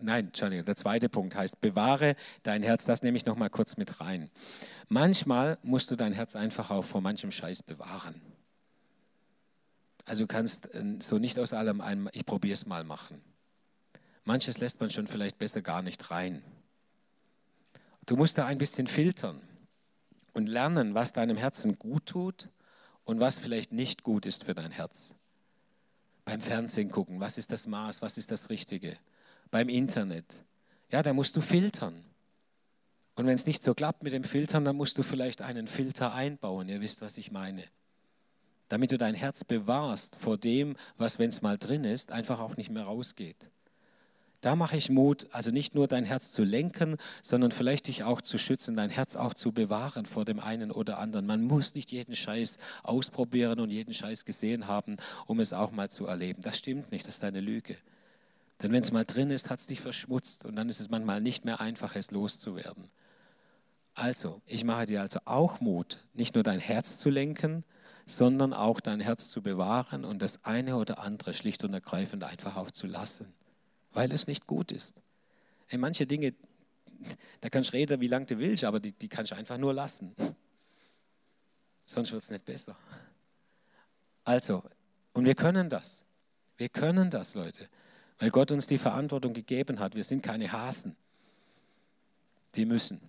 [0.02, 2.84] Nein, Entschuldigung, der zweite Punkt heißt, bewahre dein Herz.
[2.84, 4.30] Das nehme ich noch mal kurz mit rein.
[4.88, 8.20] Manchmal musst du dein Herz einfach auch vor manchem Scheiß bewahren.
[10.04, 13.20] Also kannst äh, so nicht aus allem ein, ich probiere es mal machen.
[14.24, 16.42] Manches lässt man schon vielleicht besser gar nicht rein.
[18.06, 19.40] Du musst da ein bisschen filtern
[20.32, 22.48] und lernen, was deinem Herzen gut tut
[23.04, 25.14] und was vielleicht nicht gut ist für dein Herz
[26.30, 28.96] beim Fernsehen gucken, was ist das Maß, was ist das Richtige,
[29.50, 30.44] beim Internet.
[30.90, 32.04] Ja, da musst du filtern.
[33.16, 36.14] Und wenn es nicht so klappt mit dem Filtern, dann musst du vielleicht einen Filter
[36.14, 36.68] einbauen.
[36.68, 37.64] Ihr wisst, was ich meine.
[38.68, 42.56] Damit du dein Herz bewahrst vor dem, was, wenn es mal drin ist, einfach auch
[42.56, 43.50] nicht mehr rausgeht.
[44.40, 48.22] Da mache ich Mut, also nicht nur dein Herz zu lenken, sondern vielleicht dich auch
[48.22, 51.26] zu schützen, dein Herz auch zu bewahren vor dem einen oder anderen.
[51.26, 55.90] Man muss nicht jeden Scheiß ausprobieren und jeden Scheiß gesehen haben, um es auch mal
[55.90, 56.40] zu erleben.
[56.40, 57.76] Das stimmt nicht, das ist eine Lüge.
[58.62, 61.20] Denn wenn es mal drin ist, hat es dich verschmutzt und dann ist es manchmal
[61.20, 62.90] nicht mehr einfach, es loszuwerden.
[63.94, 67.64] Also, ich mache dir also auch Mut, nicht nur dein Herz zu lenken,
[68.06, 72.56] sondern auch dein Herz zu bewahren und das eine oder andere schlicht und ergreifend einfach
[72.56, 73.32] auch zu lassen
[73.92, 74.96] weil es nicht gut ist.
[75.66, 76.34] Hey, manche Dinge,
[77.40, 79.74] da kannst du reden, wie lange du willst, aber die, die kannst du einfach nur
[79.74, 80.14] lassen.
[81.84, 82.76] Sonst wird es nicht besser.
[84.24, 84.62] Also,
[85.12, 86.04] und wir können das.
[86.56, 87.68] Wir können das, Leute,
[88.20, 89.96] weil Gott uns die Verantwortung gegeben hat.
[89.96, 90.94] Wir sind keine Hasen.
[92.54, 93.00] Die müssen.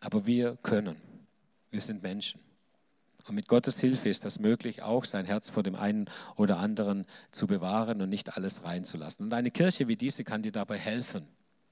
[0.00, 0.96] Aber wir können.
[1.70, 2.40] Wir sind Menschen.
[3.28, 7.06] Und mit Gottes Hilfe ist das möglich, auch sein Herz vor dem einen oder anderen
[7.30, 9.26] zu bewahren und nicht alles reinzulassen.
[9.26, 11.26] Und eine Kirche wie diese kann dir dabei helfen.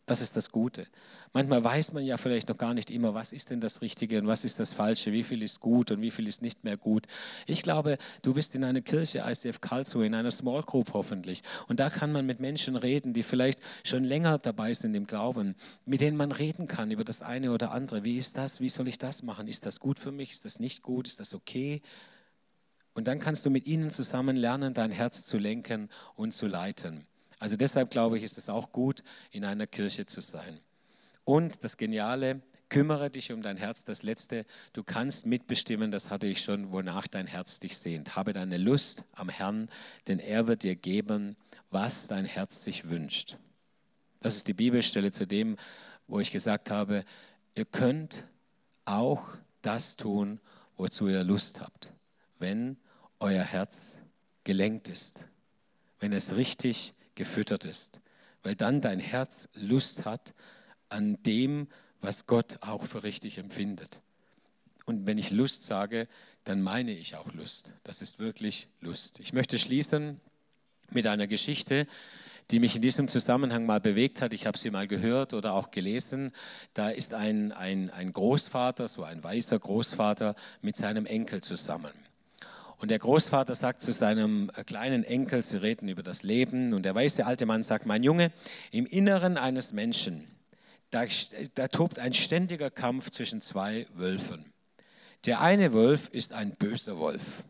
[0.06, 0.86] Das ist das Gute.
[1.32, 4.26] Manchmal weiß man ja vielleicht noch gar nicht immer, was ist denn das Richtige und
[4.26, 7.06] was ist das Falsche, wie viel ist gut und wie viel ist nicht mehr gut.
[7.46, 11.42] Ich glaube, du bist in einer Kirche, ICF Karlsruhe, in einer Small Group hoffentlich.
[11.68, 15.54] Und da kann man mit Menschen reden, die vielleicht schon länger dabei sind im Glauben,
[15.86, 18.04] mit denen man reden kann über das eine oder andere.
[18.04, 18.60] Wie ist das?
[18.60, 19.48] Wie soll ich das machen?
[19.48, 20.32] Ist das gut für mich?
[20.32, 21.08] Ist das nicht gut?
[21.08, 21.80] Ist das okay?
[22.92, 27.06] Und dann kannst du mit ihnen zusammen lernen, dein Herz zu lenken und zu leiten.
[27.44, 30.60] Also deshalb glaube ich, ist es auch gut, in einer Kirche zu sein.
[31.24, 33.84] Und das Geniale, kümmere dich um dein Herz.
[33.84, 38.16] Das Letzte, du kannst mitbestimmen, das hatte ich schon, wonach dein Herz dich sehnt.
[38.16, 39.68] Habe deine Lust am Herrn,
[40.08, 41.36] denn er wird dir geben,
[41.68, 43.36] was dein Herz sich wünscht.
[44.20, 45.58] Das ist die Bibelstelle zu dem,
[46.06, 47.04] wo ich gesagt habe,
[47.54, 48.24] ihr könnt
[48.86, 50.40] auch das tun,
[50.78, 51.92] wozu ihr Lust habt,
[52.38, 52.78] wenn
[53.20, 53.98] euer Herz
[54.44, 55.26] gelenkt ist,
[56.00, 58.00] wenn es richtig gefüttert ist,
[58.42, 60.34] weil dann dein Herz Lust hat
[60.88, 61.68] an dem,
[62.00, 64.00] was Gott auch für richtig empfindet.
[64.84, 66.08] Und wenn ich Lust sage,
[66.44, 67.74] dann meine ich auch Lust.
[67.84, 69.18] Das ist wirklich Lust.
[69.20, 70.20] Ich möchte schließen
[70.90, 71.86] mit einer Geschichte,
[72.50, 74.34] die mich in diesem Zusammenhang mal bewegt hat.
[74.34, 76.32] Ich habe sie mal gehört oder auch gelesen.
[76.74, 81.92] Da ist ein, ein, ein Großvater, so ein weißer Großvater, mit seinem Enkel zusammen.
[82.84, 86.82] Und der Großvater sagt zu seinem äh, kleinen Enkel, sie reden über das Leben, und
[86.82, 88.30] der weiße alte Mann sagt, mein Junge,
[88.72, 90.28] im Inneren eines Menschen,
[90.90, 91.06] da,
[91.54, 94.52] da tobt ein ständiger Kampf zwischen zwei Wölfen.
[95.24, 97.44] Der eine Wolf ist ein böser Wolf.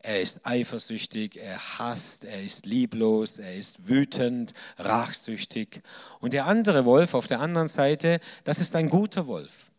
[0.00, 5.80] Er ist eifersüchtig, er hasst, er ist lieblos, er ist wütend, rachsüchtig.
[6.20, 9.70] Und der andere Wolf auf der anderen Seite, das ist ein guter Wolf.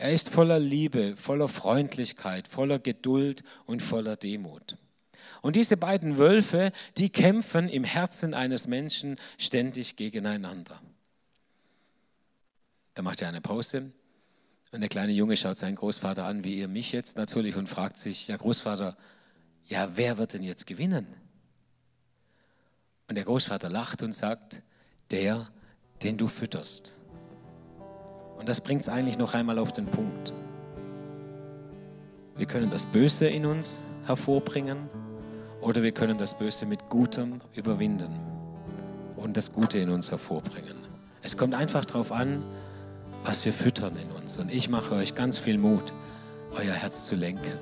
[0.00, 4.78] Er ist voller Liebe, voller Freundlichkeit, voller Geduld und voller Demut.
[5.42, 10.80] Und diese beiden Wölfe, die kämpfen im Herzen eines Menschen ständig gegeneinander.
[12.94, 13.92] Da macht er eine Pause
[14.72, 17.98] und der kleine Junge schaut seinen Großvater an, wie ihr mich jetzt natürlich, und fragt
[17.98, 18.96] sich, ja Großvater,
[19.66, 21.08] ja wer wird denn jetzt gewinnen?
[23.06, 24.62] Und der Großvater lacht und sagt,
[25.10, 25.50] der,
[26.02, 26.94] den du fütterst.
[28.40, 30.32] Und das bringt es eigentlich noch einmal auf den Punkt.
[32.36, 34.88] Wir können das Böse in uns hervorbringen
[35.60, 38.18] oder wir können das Böse mit Gutem überwinden
[39.16, 40.74] und das Gute in uns hervorbringen.
[41.20, 42.42] Es kommt einfach darauf an,
[43.24, 44.38] was wir füttern in uns.
[44.38, 45.92] Und ich mache euch ganz viel Mut,
[46.52, 47.58] euer Herz zu lenken.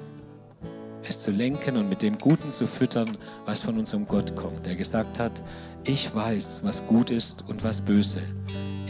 [1.02, 4.76] Es zu lenken und mit dem Guten zu füttern, was von unserem Gott kommt, der
[4.76, 5.42] gesagt hat,
[5.82, 8.20] ich weiß, was gut ist und was böse.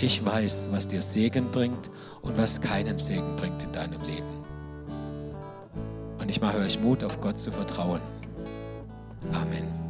[0.01, 1.91] Ich weiß, was dir Segen bringt
[2.23, 4.45] und was keinen Segen bringt in deinem Leben.
[6.21, 8.01] Und ich mache euch Mut, auf Gott zu vertrauen.
[9.33, 9.88] Amen.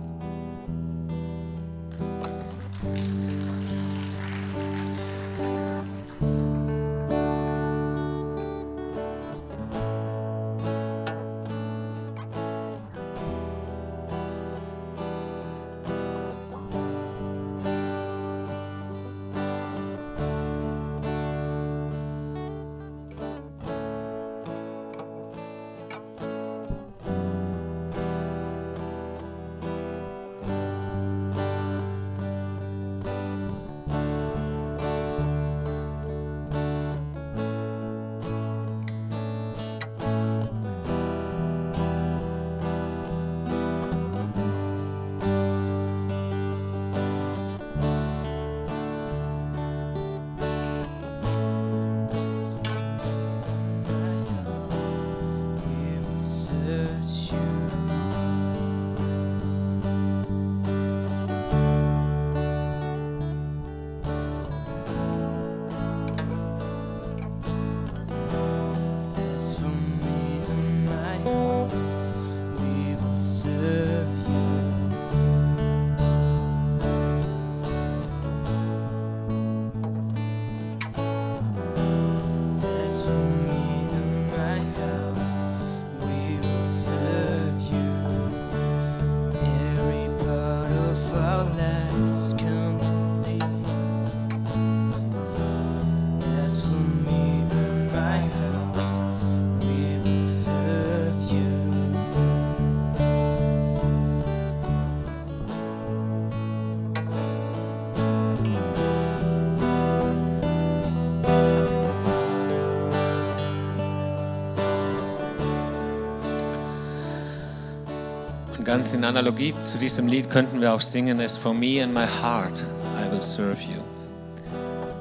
[118.69, 122.05] Ganz in Analogie zu diesem Lied könnten wir auch singen, As for me and my
[122.05, 122.67] heart,
[123.03, 123.81] I will serve you.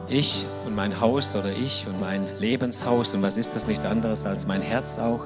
[0.07, 4.25] Ich und mein Haus oder ich und mein Lebenshaus, und was ist das nicht anderes
[4.25, 5.25] als mein Herz auch,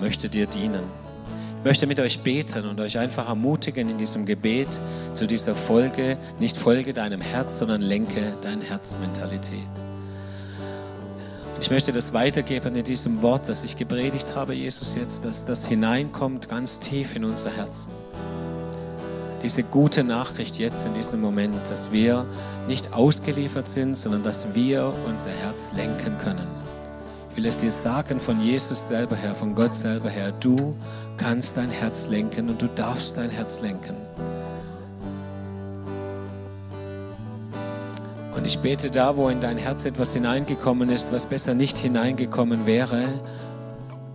[0.00, 0.84] möchte dir dienen.
[1.58, 4.68] Ich möchte mit euch beten und euch einfach ermutigen in diesem Gebet
[5.12, 9.81] zu dieser Folge, nicht Folge deinem Herz, sondern lenke dein Herzmentalität.
[11.62, 15.64] Ich möchte das weitergeben in diesem Wort, das ich gepredigt habe, Jesus jetzt, dass das
[15.64, 17.92] hineinkommt ganz tief in unser Herzen.
[19.44, 22.26] Diese gute Nachricht jetzt in diesem Moment, dass wir
[22.66, 26.48] nicht ausgeliefert sind, sondern dass wir unser Herz lenken können.
[27.30, 30.32] Ich will es dir sagen von Jesus selber her, von Gott selber her.
[30.32, 30.74] Du
[31.16, 33.94] kannst dein Herz lenken und du darfst dein Herz lenken.
[38.42, 42.66] Und ich bete da, wo in dein Herz etwas hineingekommen ist, was besser nicht hineingekommen
[42.66, 43.04] wäre.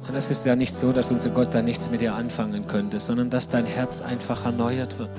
[0.05, 2.99] Und das ist ja nicht so, dass unser Gott da nichts mit dir anfangen könnte,
[2.99, 5.11] sondern dass dein Herz einfach erneuert wird.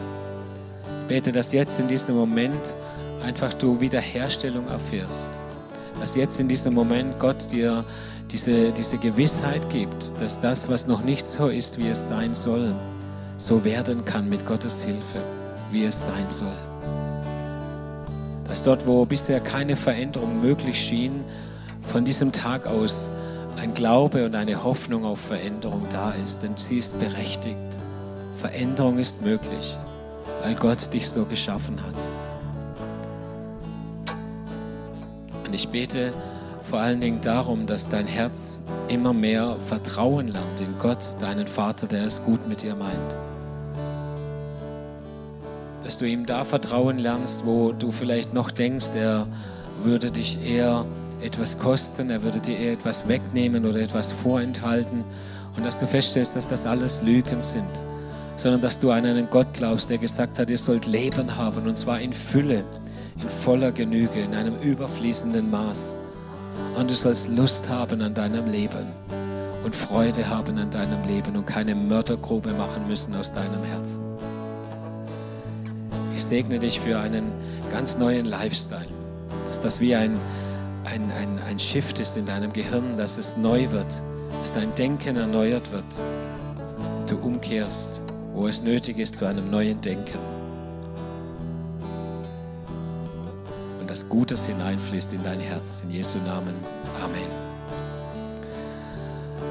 [1.00, 2.74] Ich bete, dass jetzt in diesem Moment
[3.24, 5.30] einfach du Wiederherstellung erfährst.
[5.98, 7.86] Dass jetzt in diesem Moment Gott dir
[8.30, 12.74] diese, diese Gewissheit gibt, dass das, was noch nicht so ist, wie es sein soll,
[13.38, 15.22] so werden kann mit Gottes Hilfe,
[15.72, 16.67] wie es sein soll
[18.48, 21.22] dass dort, wo bisher keine Veränderung möglich schien,
[21.86, 23.10] von diesem Tag aus
[23.56, 27.78] ein Glaube und eine Hoffnung auf Veränderung da ist, denn sie ist berechtigt.
[28.36, 29.76] Veränderung ist möglich,
[30.42, 31.94] weil Gott dich so geschaffen hat.
[35.44, 36.12] Und ich bete
[36.62, 41.86] vor allen Dingen darum, dass dein Herz immer mehr Vertrauen lernt in Gott, deinen Vater,
[41.86, 43.27] der es gut mit dir meint
[45.88, 49.26] dass du ihm da vertrauen lernst, wo du vielleicht noch denkst, er
[49.82, 50.84] würde dich eher
[51.22, 55.02] etwas kosten, er würde dir eher etwas wegnehmen oder etwas vorenthalten
[55.56, 57.70] und dass du feststellst, dass das alles Lügen sind,
[58.36, 61.78] sondern dass du an einen Gott glaubst, der gesagt hat, ihr sollt Leben haben und
[61.78, 62.64] zwar in Fülle,
[63.16, 65.96] in voller Genüge, in einem überfließenden Maß.
[66.76, 68.92] Und du sollst Lust haben an deinem Leben
[69.64, 74.07] und Freude haben an deinem Leben und keine Mördergrube machen müssen aus deinem Herzen.
[76.18, 77.30] Ich segne dich für einen
[77.70, 78.88] ganz neuen Lifestyle.
[79.46, 80.18] Dass das wie ein,
[80.82, 84.02] ein, ein, ein Shift ist in deinem Gehirn, dass es neu wird,
[84.40, 85.84] dass dein Denken erneuert wird.
[87.08, 88.00] Du umkehrst,
[88.34, 90.18] wo es nötig ist, zu einem neuen Denken.
[93.78, 95.84] Und dass Gutes hineinfließt in dein Herz.
[95.84, 96.56] In Jesu Namen.
[97.00, 97.30] Amen.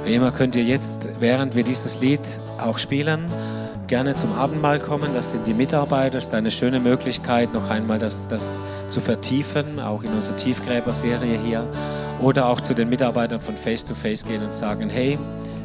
[0.03, 3.31] Wie immer könnt ihr jetzt, während wir dieses Lied auch spielen,
[3.87, 5.13] gerne zum Abendmahl kommen.
[5.13, 6.15] Das sind die Mitarbeiter.
[6.17, 11.39] Das ist eine schöne Möglichkeit, noch einmal das, das zu vertiefen, auch in unserer Tiefgräber-Serie
[11.39, 11.67] hier.
[12.19, 15.17] Oder auch zu den Mitarbeitern von Face to Face gehen und sagen, hey,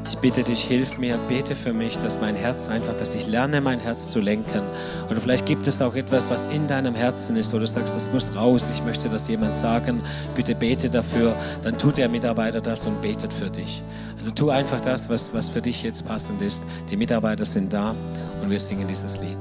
[0.08, 3.60] ich bitte dich, hilf mir, bete für mich, dass mein Herz einfach, dass ich lerne,
[3.60, 4.62] mein Herz zu lenken.
[5.10, 8.10] Oder vielleicht gibt es auch etwas, was in deinem Herzen ist, wo du sagst, das
[8.10, 8.68] muss raus.
[8.72, 10.02] Ich möchte das jemand sagen.
[10.34, 11.34] Bitte bete dafür.
[11.62, 13.82] Dann tut der Mitarbeiter das und betet für dich.
[14.16, 16.64] Also tu einfach das, was, was für dich jetzt passend ist.
[16.90, 17.94] Die Mitarbeiter sind da
[18.42, 19.38] und wir singen dieses Lied.